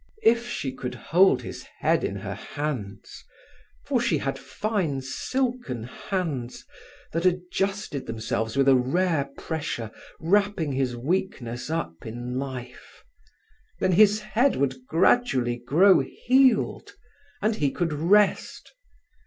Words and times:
If 0.23 0.49
she 0.49 0.71
could 0.71 0.95
hold 0.95 1.43
his 1.43 1.61
head 1.61 2.03
in 2.03 2.15
her 2.15 2.33
hands—for 2.33 4.01
she 4.01 4.17
had 4.17 4.39
fine, 4.39 4.99
silken 5.03 5.83
hands 5.83 6.65
that 7.13 7.27
adjusted 7.27 8.07
themselves 8.07 8.57
with 8.57 8.67
a 8.67 8.75
rare 8.75 9.25
pressure, 9.37 9.91
wrapping 10.19 10.71
his 10.71 10.97
weakness 10.97 11.69
up 11.69 12.03
in 12.03 12.39
life—then 12.39 13.91
his 13.91 14.19
head 14.21 14.55
would 14.55 14.87
gradually 14.87 15.57
grow 15.57 15.99
healed, 16.25 16.93
and 17.39 17.57
he 17.57 17.69
could 17.69 17.93
rest. 17.93 18.73